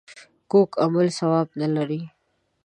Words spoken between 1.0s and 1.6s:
ثواب